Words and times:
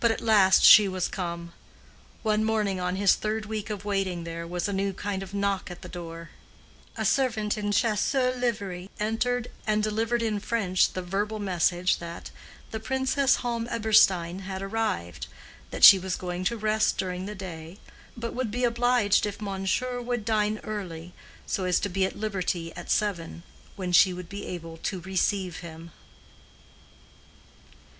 But 0.00 0.10
at 0.10 0.20
last 0.20 0.64
she 0.64 0.88
was 0.88 1.06
come. 1.06 1.52
One 2.24 2.42
morning 2.42 2.78
in 2.78 2.96
his 2.96 3.14
third 3.14 3.46
week 3.46 3.70
of 3.70 3.84
waiting 3.84 4.24
there 4.24 4.44
was 4.44 4.66
a 4.66 4.72
new 4.72 4.92
kind 4.92 5.22
of 5.22 5.32
knock 5.32 5.70
at 5.70 5.82
the 5.82 5.88
door. 5.88 6.30
A 6.96 7.04
servant 7.04 7.56
in 7.56 7.70
Chasseurs 7.70 8.36
livery 8.36 8.90
entered 8.98 9.52
and 9.68 9.84
delivered 9.84 10.20
in 10.20 10.40
French 10.40 10.94
the 10.94 11.00
verbal 11.00 11.38
message 11.38 11.98
that, 11.98 12.32
the 12.72 12.80
Princess 12.80 13.36
Halm 13.36 13.68
Eberstein 13.70 14.40
had 14.40 14.62
arrived, 14.62 15.28
that 15.70 15.84
she 15.84 15.96
was 16.00 16.16
going 16.16 16.42
to 16.46 16.56
rest 16.56 16.98
during 16.98 17.26
the 17.26 17.36
day, 17.36 17.78
but 18.16 18.34
would 18.34 18.50
be 18.50 18.64
obliged 18.64 19.26
if 19.26 19.40
Monsieur 19.40 20.00
would 20.02 20.24
dine 20.24 20.58
early, 20.64 21.14
so 21.46 21.62
as 21.66 21.78
to 21.78 21.88
be 21.88 22.04
at 22.04 22.18
liberty 22.18 22.72
at 22.74 22.90
seven, 22.90 23.44
when 23.76 23.92
she 23.92 24.12
would 24.12 24.28
be 24.28 24.44
able 24.44 24.76
to 24.78 25.00
receive 25.02 25.58
him. 25.58 25.92